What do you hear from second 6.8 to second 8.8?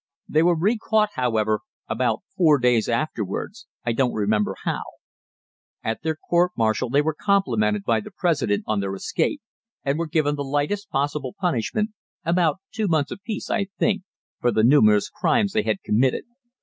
they were complimented by the President on